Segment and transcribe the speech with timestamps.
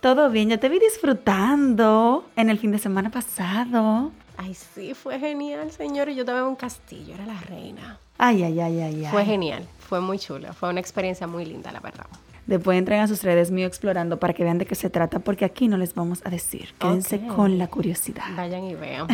[0.00, 4.10] Todo bien, yo te vi disfrutando en el fin de semana pasado.
[4.38, 6.08] Ay, sí, fue genial, señor.
[6.08, 7.98] Yo estaba en un castillo, era la reina.
[8.16, 11.80] Ay, ay, ay, ay, Fue genial, fue muy chulo, fue una experiencia muy linda, la
[11.80, 12.06] verdad.
[12.46, 15.44] Después entren a sus redes mío explorando para que vean de qué se trata, porque
[15.44, 16.72] aquí no les vamos a decir.
[16.78, 18.24] Quédense con la curiosidad.
[18.34, 19.06] Vayan y vean.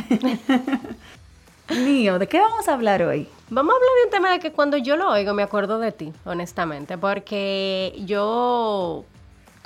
[1.84, 3.26] mío, ¿de qué vamos a hablar hoy?
[3.50, 5.90] Vamos a hablar de un tema de que cuando yo lo oigo me acuerdo de
[5.90, 9.04] ti, honestamente, porque yo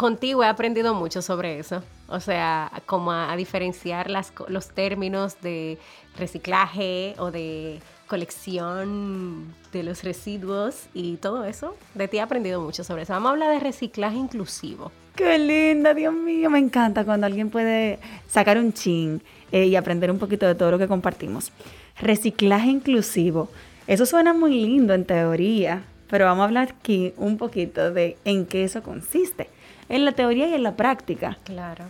[0.00, 1.82] contigo he aprendido mucho sobre eso.
[2.08, 4.10] O sea, como a, diferenciar
[4.48, 5.76] los términos de
[6.16, 11.76] reciclaje o de colección de los residuos y todo eso.
[11.94, 13.12] De ti he aprendido mucho sobre eso.
[13.12, 14.90] Vamos a hablar de reciclaje inclusivo.
[15.14, 16.48] Qué linda, Dios mío.
[16.48, 19.20] Me encanta cuando alguien puede sacar un chin
[19.52, 21.52] eh, y aprender un poquito de todo lo que compartimos.
[22.00, 23.50] Reciclaje inclusivo.
[23.86, 28.46] Eso suena muy lindo en teoría, pero vamos a hablar aquí un poquito de en
[28.46, 29.48] qué eso consiste
[29.90, 31.36] en la teoría y en la práctica.
[31.44, 31.84] Claro.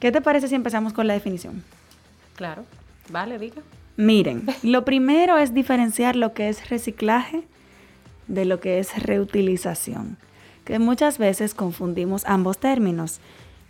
[0.00, 1.64] ¿Qué te parece si empezamos con la definición?
[2.36, 2.64] Claro.
[3.10, 3.62] Vale, diga.
[3.96, 7.44] Miren, lo primero es diferenciar lo que es reciclaje
[8.26, 10.16] de lo que es reutilización,
[10.64, 13.20] que muchas veces confundimos ambos términos.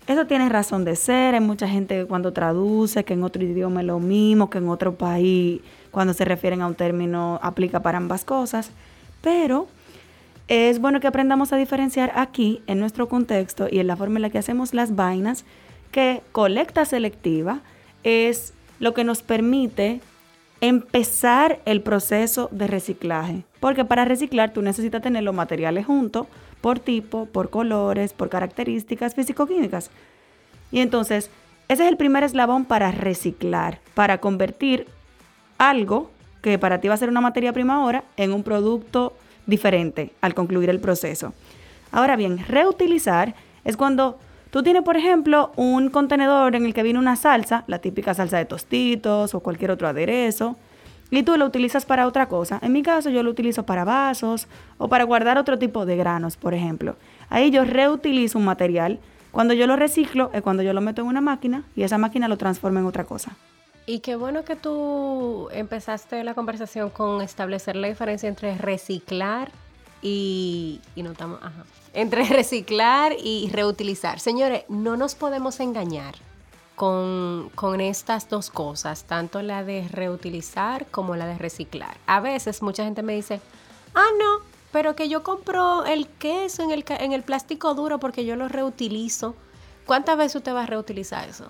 [0.07, 3.87] Eso tiene razón de ser, hay mucha gente cuando traduce que en otro idioma es
[3.87, 5.61] lo mismo, que en otro país
[5.91, 8.71] cuando se refieren a un término aplica para ambas cosas,
[9.23, 9.67] pero
[10.49, 14.23] es bueno que aprendamos a diferenciar aquí, en nuestro contexto y en la forma en
[14.23, 15.45] la que hacemos las vainas,
[15.91, 17.61] que colecta selectiva
[18.03, 20.01] es lo que nos permite
[20.61, 23.45] empezar el proceso de reciclaje.
[23.61, 26.27] Porque para reciclar tú necesitas tener los materiales juntos
[26.61, 29.91] por tipo, por colores, por características físico-químicas.
[30.73, 31.31] Y entonces,
[31.69, 34.87] ese es el primer eslabón para reciclar, para convertir
[35.59, 36.11] algo
[36.43, 39.15] que para ti va a ser una materia prima ahora en un producto
[39.47, 41.33] diferente al concluir el proceso.
[41.93, 43.35] Ahora bien, reutilizar
[43.65, 44.19] es cuando
[44.51, 48.39] tú tienes, por ejemplo, un contenedor en el que viene una salsa, la típica salsa
[48.39, 50.57] de tostitos o cualquier otro aderezo,
[51.11, 52.59] y tú lo utilizas para otra cosa.
[52.63, 56.37] En mi caso, yo lo utilizo para vasos o para guardar otro tipo de granos,
[56.37, 56.97] por ejemplo.
[57.29, 58.99] Ahí yo reutilizo un material.
[59.31, 62.29] Cuando yo lo reciclo es cuando yo lo meto en una máquina y esa máquina
[62.29, 63.37] lo transforma en otra cosa.
[63.87, 69.53] Y qué bueno que tú empezaste la conversación con establecer la diferencia entre reciclar
[70.01, 74.21] y, y no ajá, entre reciclar y reutilizar.
[74.21, 76.15] Señores, no nos podemos engañar
[76.77, 81.97] con, con, estas dos cosas, tanto la de reutilizar como la de reciclar.
[82.07, 83.41] A veces mucha gente me dice,
[83.95, 84.39] ah, no,
[84.73, 88.49] pero que yo compro el queso en el, en el plástico duro porque yo lo
[88.49, 89.37] reutilizo.
[89.87, 91.47] ¿Cuántas veces usted va a reutilizar eso?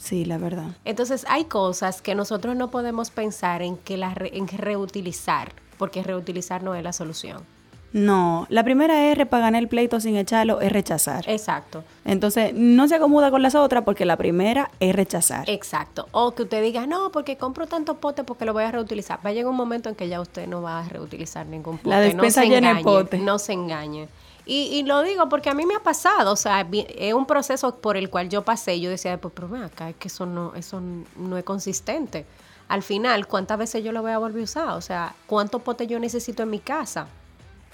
[0.00, 0.68] Sí, la verdad.
[0.86, 6.62] Entonces hay cosas que nosotros no podemos pensar en que la en reutilizar, porque reutilizar
[6.62, 7.44] no es la solución.
[7.92, 11.28] No, la primera R para ganar el pleito sin echarlo es rechazar.
[11.28, 11.82] Exacto.
[12.04, 15.50] Entonces, no se acomoda con las otras porque la primera es rechazar.
[15.50, 16.08] Exacto.
[16.12, 19.18] O que usted diga, no, porque compro tanto pote porque lo voy a reutilizar.
[19.24, 21.90] Va a llegar un momento en que ya usted no va a reutilizar ningún pote.
[21.90, 23.18] La despensa no llena de pote.
[23.18, 24.08] No se engañe.
[24.46, 27.96] Y, lo digo porque a mí me ha pasado, o sea, es un proceso por
[27.96, 30.54] el cual yo pasé y yo decía, pues, pero ven acá, es que eso no,
[30.54, 30.80] eso
[31.16, 32.26] no es consistente.
[32.68, 34.68] Al final, ¿cuántas veces yo lo voy a volver a usar?
[34.70, 37.06] O sea, ¿cuántos potes yo necesito en mi casa?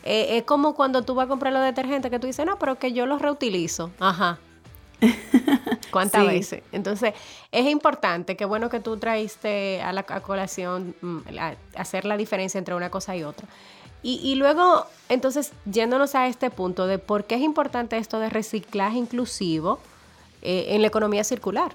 [0.05, 2.79] Eh, es como cuando tú vas a comprar los detergentes que tú dices, no, pero
[2.79, 3.91] que yo los reutilizo.
[3.99, 4.39] Ajá.
[5.91, 6.63] ¿Cuántas veces?
[6.73, 7.13] Entonces,
[7.53, 11.19] es importante, qué bueno que tú traíste a la colación mm,
[11.77, 13.47] hacer la diferencia entre una cosa y otra.
[14.09, 18.99] Y, luego, entonces, yéndonos a este punto de por qué es importante esto de reciclaje
[18.99, 19.81] inclusivo
[20.43, 21.73] eh, en la economía circular.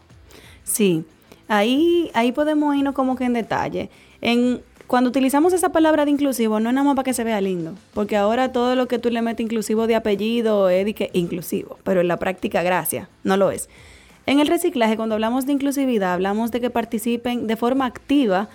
[0.63, 1.03] Sí,
[1.49, 3.89] ahí, ahí podemos irnos como que en detalle.
[4.21, 7.41] En, cuando utilizamos esa palabra de inclusivo, no es nada más para que se vea
[7.41, 11.99] lindo, porque ahora todo lo que tú le metes inclusivo de apellido es inclusivo, pero
[11.99, 13.67] en la práctica, gracias, no lo es.
[14.25, 18.47] En el reciclaje, cuando hablamos de inclusividad, hablamos de que participen de forma activa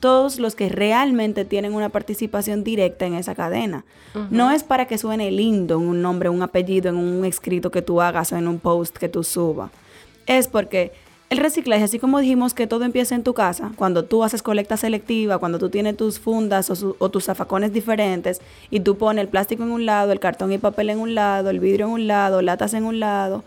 [0.00, 3.84] todos los que realmente tienen una participación directa en esa cadena.
[4.30, 7.82] No es para que suene lindo en un nombre, un apellido, en un escrito que
[7.82, 9.70] tú hagas o en un post que tú subas.
[10.26, 10.92] Es porque
[11.30, 14.78] el reciclaje, así como dijimos que todo empieza en tu casa, cuando tú haces colecta
[14.78, 18.40] selectiva, cuando tú tienes tus fundas o, tus zafacones diferentes
[18.70, 21.50] y tú pones el plástico en un lado, el cartón y papel en un lado,
[21.50, 23.44] el vidrio en un lado, latas en un lado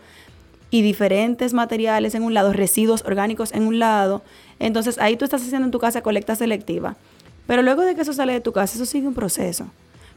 [0.72, 4.22] y diferentes materiales en un lado, residuos orgánicos en un lado,
[4.58, 6.96] entonces ahí tú estás haciendo en tu casa colecta selectiva.
[7.46, 9.66] Pero luego de que eso sale de tu casa, eso sigue un proceso.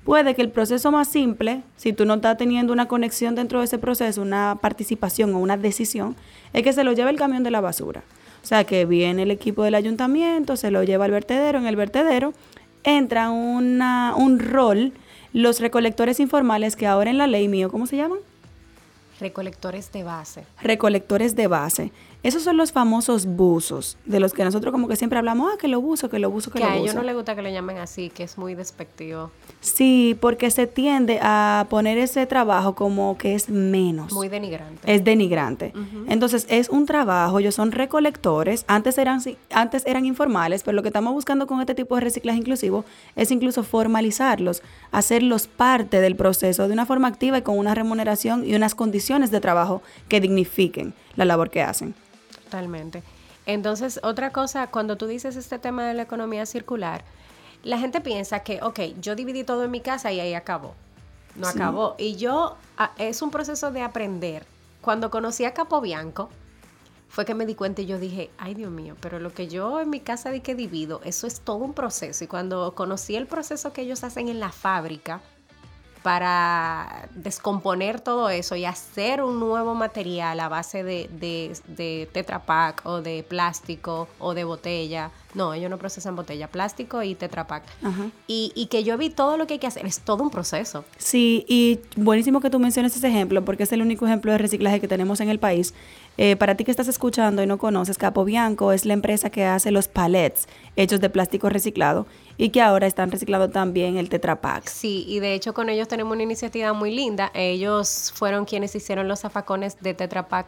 [0.05, 3.65] Puede que el proceso más simple, si tú no estás teniendo una conexión dentro de
[3.65, 6.15] ese proceso, una participación o una decisión,
[6.53, 8.03] es que se lo lleve el camión de la basura.
[8.41, 11.75] O sea, que viene el equipo del ayuntamiento, se lo lleva al vertedero, en el
[11.75, 12.33] vertedero
[12.85, 14.93] entra una, un rol
[15.33, 18.19] los recolectores informales que ahora en la ley mío, ¿cómo se llaman?
[19.19, 20.43] Recolectores de base.
[20.61, 21.91] Recolectores de base.
[22.25, 25.67] Esos son los famosos buzos, de los que nosotros como que siempre hablamos, ah, que
[25.67, 26.75] lo buzo, que lo buzo, que, lo buzo.
[26.75, 29.29] a ellos no les gusta que lo llamen así, que es muy despectivo.
[29.61, 34.11] Sí, porque se tiende a poner ese trabajo como que es menos.
[34.11, 34.91] Muy denigrante.
[34.91, 35.71] Es denigrante.
[36.07, 39.21] Entonces, es un trabajo, ellos son recolectores, antes eran,
[39.51, 42.85] antes eran informales, pero lo que estamos buscando con este tipo de reciclaje inclusivo
[43.15, 48.43] es incluso formalizarlos, hacerlos parte del proceso de una forma activa y con una remuneración
[48.49, 51.93] y unas condiciones de trabajo que dignifiquen la labor que hacen.
[52.45, 53.03] Totalmente.
[53.45, 57.03] Entonces, otra cosa, cuando tú dices este tema de la economía circular,
[57.63, 60.73] la gente piensa que, ok, yo dividí todo en mi casa y ahí acabó.
[61.35, 61.95] No acabó.
[61.97, 62.55] Y yo,
[62.97, 64.45] es un proceso de aprender.
[64.81, 66.29] Cuando conocí a Capobianco,
[67.09, 69.79] fue que me di cuenta y yo dije, ay Dios mío, pero lo que yo
[69.79, 72.23] en mi casa di que divido, eso es todo un proceso.
[72.23, 75.21] Y cuando conocí el proceso que ellos hacen en la fábrica,
[76.05, 82.45] para descomponer todo eso y hacer un nuevo material a base de, de, de Tetra
[82.45, 85.09] Pak o de plástico o de botella.
[85.33, 87.63] No, ellos no procesan botella, plástico y Tetra Pak.
[88.27, 90.85] Y, y, que yo vi todo lo que hay que hacer, es todo un proceso.
[90.99, 94.79] Sí, y buenísimo que tú menciones ese ejemplo, porque es el único ejemplo de reciclaje
[94.79, 95.73] que tenemos en el país.
[96.17, 99.43] Eh, para ti que estás escuchando y no conoces, Capo Bianco es la empresa que
[99.43, 102.05] hace los palets hechos de plástico reciclado
[102.37, 104.67] y que ahora están reciclando también el Tetra Pak.
[104.67, 107.31] Sí, y de hecho con ellos tenemos una iniciativa muy linda.
[107.33, 110.47] Ellos fueron quienes hicieron los zafacones de Tetra Pak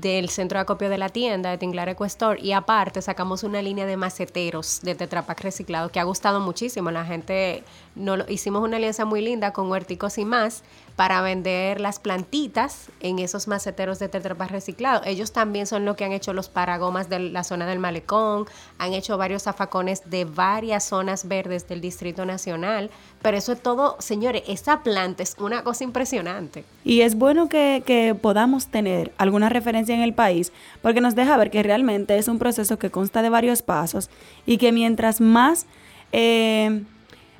[0.00, 3.86] del centro de acopio de la tienda de Tinglar Equestor y aparte sacamos una línea
[3.86, 6.90] de maceteros de Tetra Pak reciclado que ha gustado muchísimo.
[6.90, 7.64] La gente
[7.94, 10.62] no lo, hicimos una alianza muy linda con Huerticos y más
[10.96, 15.02] para vender las plantitas en esos maceteros de Tetra Pak reciclado.
[15.04, 18.46] Ellos también son los que han hecho los paragomas de la zona del malecón,
[18.78, 22.90] han hecho varios zafacones de varias zonas verdes del Distrito Nacional,
[23.26, 26.62] pero eso es todo, señores, esa planta es una cosa impresionante.
[26.84, 31.50] Y es bueno que, podamos tener alguna referencia en el país porque nos deja ver
[31.50, 34.10] que realmente es un proceso que consta de varios pasos
[34.46, 35.66] y que mientras más...
[36.12, 36.82] Eh,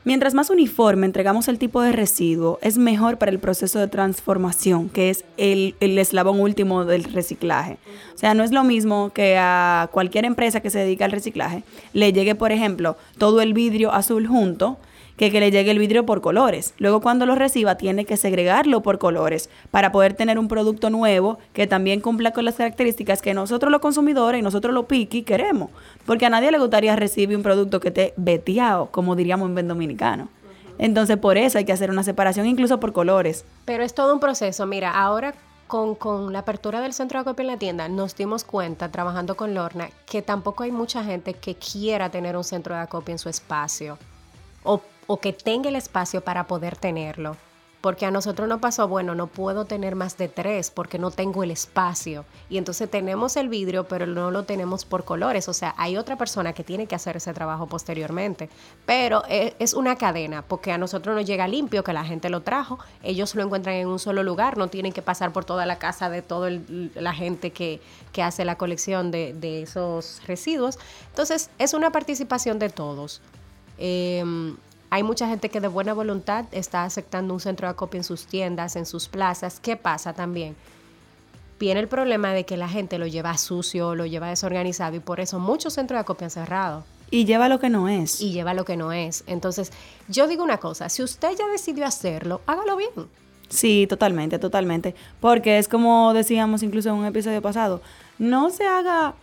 [0.02, 4.88] Mientras más uniforme entregamos el tipo de residuo, es mejor para el proceso de transformación,
[4.88, 7.78] que es el, eslabón último del reciclaje.
[8.14, 11.64] O sea, no es lo mismo que a cualquier empresa que se dedica al reciclaje
[11.92, 14.78] le llegue, por ejemplo, todo el vidrio azul junto
[15.16, 16.74] que, que le llegue el vidrio por colores.
[16.78, 21.38] Luego cuando lo reciba tiene que segregarlo por colores para poder tener un producto nuevo
[21.52, 25.70] que también cumpla con las características que nosotros los consumidores y nosotros los piqui queremos.
[26.04, 29.68] Porque a nadie le gustaría recibir un producto que esté veteado, como diríamos en buen
[29.68, 30.28] dominicano.
[30.78, 33.44] Entonces por eso hay que hacer una separación incluso por colores.
[33.64, 34.66] Pero es todo un proceso.
[34.66, 35.34] Mira, ahora
[35.66, 39.36] con, con, la apertura del centro de acopio en la tienda, nos dimos cuenta, trabajando
[39.36, 43.18] con Lorna, que tampoco hay mucha gente que quiera tener un centro de acopio en
[43.18, 43.98] su espacio.
[44.62, 47.36] O o que tenga el espacio para poder tenerlo.
[47.86, 51.44] Porque a nosotros nos pasó, bueno, no puedo tener más de tres porque no tengo
[51.44, 52.24] el espacio.
[52.48, 55.48] Y entonces tenemos el vidrio, pero no lo tenemos por colores.
[55.48, 58.48] O sea, hay otra persona que tiene que hacer ese trabajo posteriormente.
[58.86, 62.40] Pero e, es una cadena, porque a nosotros nos llega limpio, que la gente lo
[62.40, 62.80] trajo.
[63.04, 66.10] Ellos lo encuentran en un solo lugar, no tienen que pasar por toda la casa
[66.10, 66.50] de toda
[66.94, 67.80] la gente que,
[68.20, 70.78] hace la colección de, esos residuos.
[71.10, 73.20] Entonces, es una participación de todos.
[73.78, 74.24] Eh,
[74.90, 78.26] hay mucha gente que de buena voluntad está aceptando un centro de acopio en sus
[78.26, 79.60] tiendas, en sus plazas.
[79.60, 80.56] ¿Qué pasa también?
[81.58, 85.20] Viene el problema de que la gente lo lleva sucio, lo lleva desorganizado y por
[85.20, 86.84] eso muchos centros de acopio han cerrado.
[87.10, 88.20] Y lleva lo que no es.
[88.20, 89.24] Y lleva lo que no es.
[89.26, 89.72] Entonces,
[90.08, 92.90] yo digo una cosa, si usted ya decidió hacerlo, hágalo bien.
[93.48, 94.94] Sí, totalmente, totalmente.
[95.20, 97.80] Porque es como decíamos incluso en un episodio pasado,
[98.18, 99.14] no se haga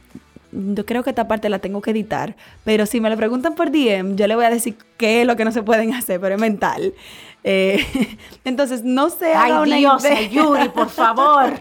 [0.53, 3.71] yo creo que esta parte la tengo que editar, pero si me lo preguntan por
[3.71, 6.35] DM, yo le voy a decir qué es lo que no se pueden hacer, pero
[6.35, 6.93] es mental.
[7.43, 7.85] Eh,
[8.45, 11.53] entonces, no se haga Ay, Dios, Yuri, por favor.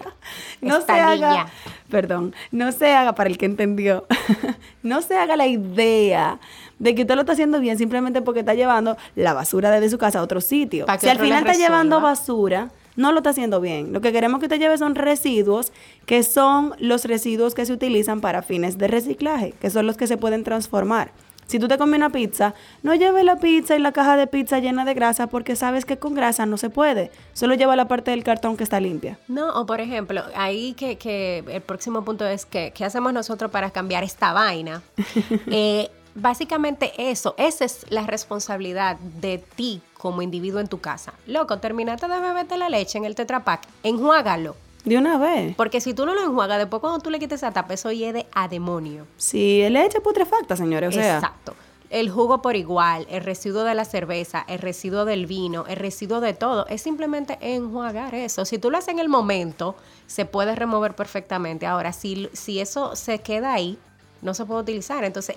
[0.60, 1.46] no se haga,
[1.90, 4.06] perdón, no se haga, para el que entendió,
[4.82, 6.38] no se haga la idea
[6.78, 9.98] de que usted lo está haciendo bien simplemente porque está llevando la basura desde su
[9.98, 10.86] casa a otro sitio.
[10.98, 13.92] Si al final está llevando basura, no lo está haciendo bien.
[13.92, 15.72] Lo que queremos que usted lleve son residuos,
[16.06, 20.06] que son los residuos que se utilizan para fines de reciclaje, que son los que
[20.06, 21.12] se pueden transformar.
[21.46, 24.58] Si tú te comes una pizza, no lleve la pizza y la caja de pizza
[24.58, 27.10] llena de grasa porque sabes que con grasa no se puede.
[27.34, 29.18] Solo lleva la parte del cartón que está limpia.
[29.28, 33.50] No, o por ejemplo, ahí que, que el próximo punto es que, ¿qué hacemos nosotros
[33.50, 34.82] para cambiar esta vaina?
[35.54, 41.14] Eh, básicamente eso, esa es la responsabilidad de ti como individuo en tu casa.
[41.28, 44.56] Loco, terminaste de beberte la leche en el Tetra Pak, enjuágalo.
[44.84, 45.54] De una vez.
[45.54, 48.26] Porque si tú no lo enjuagas, después cuando tú le quites esa tapa, eso hiede
[48.34, 49.06] a demonio.
[49.16, 50.88] Sí, leche putrefacta, señores.
[50.88, 51.54] O sea, Exacto.
[51.88, 56.20] El jugo por igual, el residuo de la cerveza, el residuo del vino, el residuo
[56.20, 58.44] de todo, es simplemente enjuagar eso.
[58.44, 59.76] Si tú lo haces en el momento,
[60.08, 61.64] se puede remover perfectamente.
[61.64, 63.78] Ahora, si, si eso se queda ahí,
[64.20, 65.04] no se puede utilizar.
[65.04, 65.36] Entonces,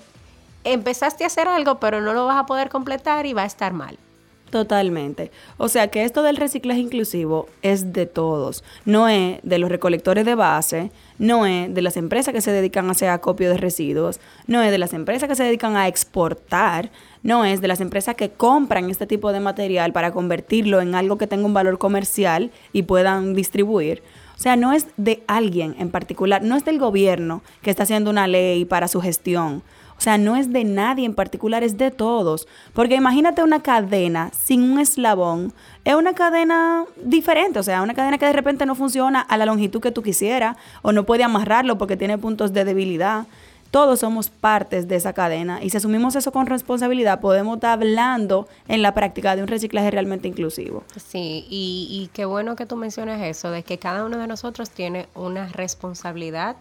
[0.63, 3.72] empezaste a hacer algo, pero no lo vas a poder completar y va a estar
[3.72, 4.00] mal.
[4.50, 5.32] Totalmente.
[5.58, 8.64] O sea que esto del reciclaje inclusivo es de todos.
[8.86, 12.88] No es de los recolectores de base, no es de las empresas que se dedican
[12.88, 16.92] a hacer acopio de residuos, no es de las empresas que se dedican a exportar,
[17.24, 21.18] no es de las empresas que compran este tipo de material para convertirlo en algo
[21.18, 24.04] que tenga un valor comercial y puedan distribuir.
[24.36, 28.10] O sea, no es de alguien en particular, no es del gobierno que está haciendo
[28.10, 29.64] una ley para su gestión.
[29.98, 32.48] O sea, no es de nadie en particular, es de todos.
[32.74, 35.54] Porque imagínate una cadena sin un eslabón.
[35.84, 39.46] Es una cadena diferente, o sea, una cadena que de repente no funciona a la
[39.46, 43.25] longitud que tú quisieras o no puede amarrarlo porque tiene puntos de debilidad.
[43.72, 48.48] Todos somos partes de esa cadena y si asumimos eso con responsabilidad podemos estar hablando
[48.70, 50.84] en la práctica de un reciclaje realmente inclusivo.
[50.96, 54.70] Sí, y, y qué bueno que tú mencionas eso, de que cada uno de nosotros
[54.70, 56.56] tiene una responsabilidad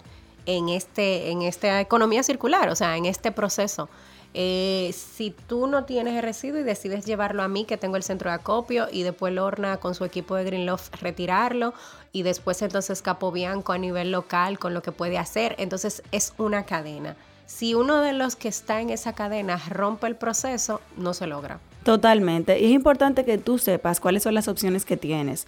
[0.46, 3.88] en, este, en esta economía circular, o sea, en este proceso.
[4.36, 8.02] Eh, si tú no tienes el residuo y decides llevarlo a mí, que tengo el
[8.02, 11.72] centro de acopio, y después Lorna con su equipo de Green Love retirarlo,
[12.10, 16.34] y después entonces Capo Bianco a nivel local con lo que puede hacer, entonces es
[16.36, 17.16] una cadena.
[17.46, 21.60] Si uno de los que está en esa cadena rompe el proceso, no se logra.
[21.84, 22.58] Totalmente.
[22.58, 25.46] Y es importante que tú sepas cuáles son las opciones que tienes.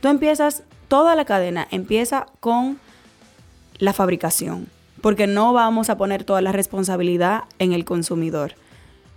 [0.00, 2.80] Tú empiezas, toda la cadena empieza con
[3.78, 4.68] la fabricación,
[5.00, 8.54] porque no vamos a poner toda la responsabilidad en el consumidor.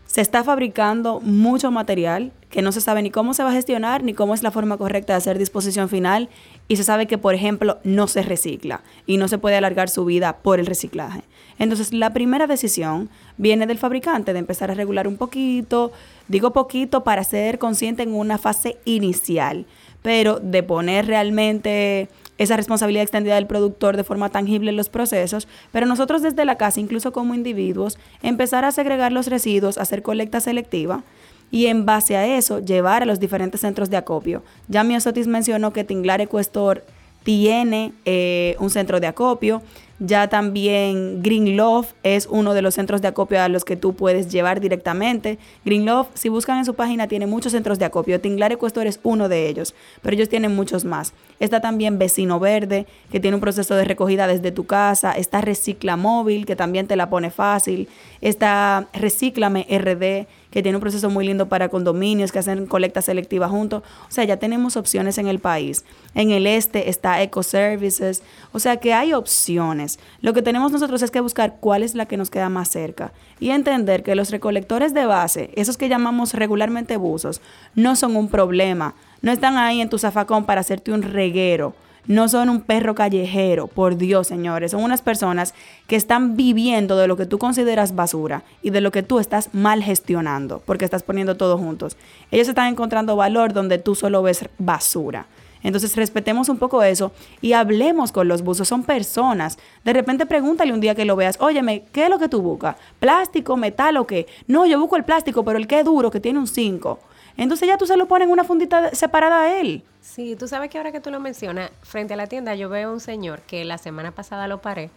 [0.08, 4.04] Se está fabricando mucho material que no se sabe ni cómo se va a gestionar,
[4.04, 6.30] ni cómo es la forma correcta de hacer disposición final,
[6.70, 10.06] y se sabe que, por ejemplo, no se recicla y no se puede alargar su
[10.06, 11.24] vida por el reciclaje.
[11.60, 15.92] Entonces, la primera decisión viene del fabricante de empezar a regular un poquito,
[16.28, 19.66] digo poquito para ser consciente en una fase inicial,
[20.08, 25.50] pero de poner realmente esa responsabilidad extendida del productor de forma tangible en los procesos,
[25.74, 30.40] pero nosotros desde la casa, incluso como individuos, empezar a segregar los residuos, hacer colecta
[30.40, 31.04] selectiva
[31.52, 34.44] y en base a eso llevar a los diferentes centros de acopio.
[34.70, 36.86] Ya Miosotis mencionó que Tinglar Ecuestor
[37.24, 39.62] tiene eh, un centro de acopio.
[40.00, 43.96] Ya también Green Love es uno de los centros de acopio a los que tú
[43.96, 45.40] puedes llevar directamente.
[45.66, 48.22] Green Love, si buscan en su página, tiene muchos centros de acopio.
[48.22, 49.74] Tinglar Ecuestor es uno de ellos,
[50.04, 51.14] pero ellos tienen muchos más.
[51.40, 55.14] Está también Vecino Verde, que tiene un proceso de recogida desde tu casa.
[55.14, 57.88] Está Recicla Móvil, que también te la pone fácil.
[58.22, 63.48] Está Recíclame RD, que tiene un proceso muy lindo para condominios que hacen colecta selectiva
[63.48, 63.84] juntos.
[64.08, 65.86] O sea, ya tenemos opciones en el país.
[66.16, 68.24] En el este está Eco Services.
[68.54, 69.87] O sea que hay opciones.
[70.22, 73.14] Lo que tenemos nosotros es que buscar cuál es la que nos queda más cerca
[73.40, 77.42] y entender que los recolectores de base, esos que llamamos regularmente buzos,
[77.76, 78.96] no son un problema.
[79.22, 81.74] No están ahí en tu zafacón para hacerte un reguero.
[82.08, 84.72] No son un perro callejero, por Dios, señores.
[84.72, 85.54] Son unas personas
[85.88, 89.54] que están viviendo de lo que tú consideras basura y de lo que tú estás
[89.54, 91.98] mal gestionando, porque estás poniendo todo juntos.
[92.32, 95.28] Ellos están encontrando valor donde tú solo ves basura.
[95.64, 97.12] Entonces respetemos un poco eso
[97.42, 98.68] y hablemos con los buzos.
[98.68, 99.58] Son personas.
[99.84, 102.76] De repente pregúntale un día que lo veas, óyeme, ¿qué es lo que tú buscas?
[103.00, 104.28] ¿Plástico, metal o qué?
[104.48, 107.00] No, yo busco el plástico, pero el que es duro, que tiene un 5.
[107.38, 109.84] Entonces ya tú se lo pones en una fundita separada a él.
[110.02, 112.92] Sí, tú sabes que ahora que tú lo mencionas, frente a la tienda yo veo
[112.92, 114.90] un señor que la semana pasada lo paré,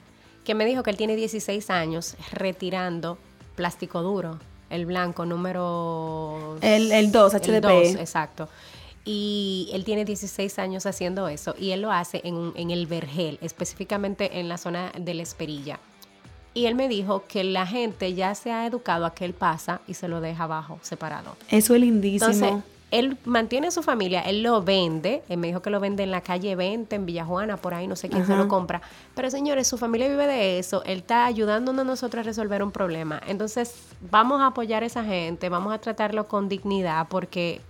[0.44, 3.18] que me dijo que él tiene 16 años retirando
[3.56, 4.38] plástico duro,
[4.70, 6.56] el blanco número...
[6.62, 7.62] El, el 2, el HDP.
[7.62, 8.48] 2, exacto.
[9.04, 13.38] Y él tiene 16 años haciendo eso y él lo hace en, en el Vergel,
[13.40, 15.80] específicamente en la zona de la Esperilla.
[16.52, 19.80] Y él me dijo que la gente ya se ha educado a que él pasa
[19.86, 21.36] y se lo deja abajo, separado.
[21.48, 22.30] Eso es lindísimo.
[22.30, 26.02] Entonces, él mantiene a su familia, él lo vende, él me dijo que lo vende
[26.02, 28.82] en la calle 20, en Villajuana, por ahí, no sé quién se lo compra.
[29.14, 32.72] Pero señores, su familia vive de eso, él está ayudándonos a nosotros a resolver un
[32.72, 33.20] problema.
[33.28, 33.74] Entonces,
[34.10, 37.60] vamos a apoyar a esa gente, vamos a tratarlo con dignidad porque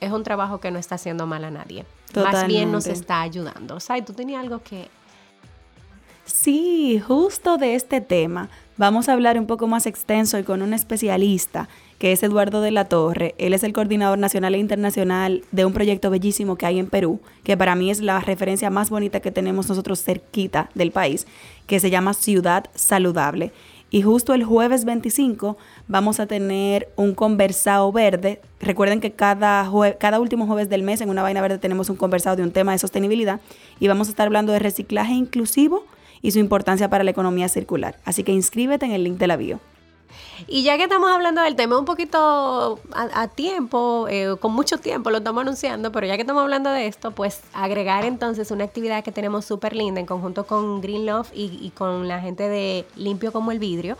[0.00, 1.84] es un trabajo que no está haciendo mal a nadie.
[2.14, 3.76] Más bien nos está ayudando.
[3.76, 4.88] O sea, tú tenías algo que...
[6.24, 10.74] Sí, justo de este tema vamos a hablar un poco más extenso y con un
[10.74, 13.34] especialista que es Eduardo de la Torre.
[13.38, 17.20] Él es el coordinador nacional e internacional de un proyecto bellísimo que hay en Perú,
[17.42, 21.26] que para mí es la referencia más bonita que tenemos nosotros cerquita del país,
[21.66, 23.52] que se llama Ciudad Saludable.
[23.90, 28.40] Y justo el jueves 25 vamos a tener un conversado verde.
[28.60, 32.36] Recuerden que cada, cada último jueves del mes en una vaina verde tenemos un conversado
[32.36, 33.40] de un tema de sostenibilidad
[33.80, 35.84] y vamos a estar hablando de reciclaje inclusivo
[36.20, 37.96] y su importancia para la economía circular.
[38.04, 39.60] Así que inscríbete en el link de la bio.
[40.46, 45.10] Y ya que estamos hablando del tema un poquito a, tiempo, eh, con mucho tiempo
[45.10, 49.02] lo estamos anunciando, pero ya que estamos hablando de esto, pues agregar entonces una actividad
[49.02, 53.32] que tenemos súper linda en conjunto con Green Love y, con la gente de Limpio
[53.32, 53.96] como el Vidrio.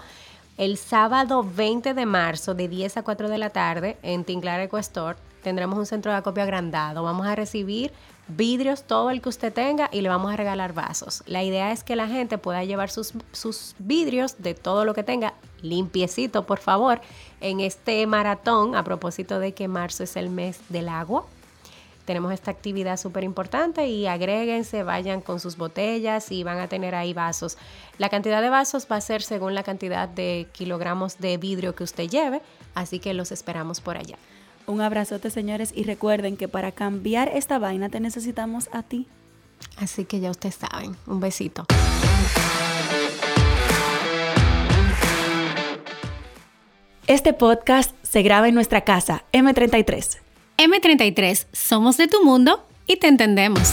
[0.57, 4.79] El sábado 20 de marzo de 10 a 4 de la tarde en Tinclar Eco
[4.79, 7.03] Store tendremos un centro de acopio agrandado.
[7.03, 7.93] Vamos a recibir
[8.29, 11.23] vidrios, todo el que usted tenga, y le vamos a regalar vasos.
[11.27, 15.03] La idea es que la gente pueda llevar sus, sus vidrios de todo lo que
[15.03, 17.01] tenga limpiecito, por favor,
[17.41, 21.25] en este maratón, a propósito de que marzo es el mes del agua.
[22.05, 26.95] Tenemos esta actividad súper importante y agréguense, vayan con sus botellas y van a tener
[26.95, 27.59] ahí vasos.
[27.99, 31.85] La cantidad de vasos va a ser según la cantidad de kilogramos de vidrio que
[31.85, 32.41] usted lleve,
[32.75, 34.17] así que los esperamos por allá.
[34.69, 39.09] Un abrazote, señores, y recuerden que para cambiar esta vaina te necesitamos a ti.
[39.79, 40.95] Así que ya ustedes saben.
[41.07, 41.65] Un besito.
[47.07, 50.19] Este podcast se graba en nuestra casa, M33.
[50.59, 53.73] M33, somos de tu mundo y te entendemos.